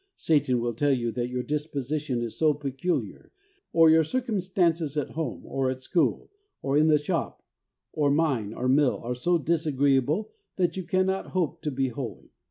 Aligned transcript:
Satan 0.17 0.59
will 0.59 0.73
tell 0.73 0.91
you 0.93 1.11
that 1.11 1.29
your 1.29 1.43
disposition 1.43 2.23
is 2.23 2.35
so 2.35 2.55
peculiar, 2.55 3.31
or 3.71 3.91
your 3.91 4.03
circumstances 4.03 4.97
at 4.97 5.11
home, 5.11 5.45
or 5.45 5.69
at 5.69 5.83
school, 5.83 6.31
or 6.63 6.75
in 6.75 6.87
the 6.87 6.97
shop, 6.97 7.43
or 7.93 8.09
mine, 8.09 8.51
or 8.51 8.67
mill, 8.67 8.99
are 9.03 9.13
so 9.13 9.37
disagreeable 9.37 10.31
that 10.55 10.75
you 10.75 10.85
cannot 10.85 11.27
hope 11.37 11.61
to 11.61 11.69
be 11.69 11.89
holy. 11.89 12.31